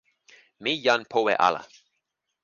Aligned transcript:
mi 0.61 0.71
jan 0.83 1.01
powe 1.11 1.33
ala. 1.47 1.61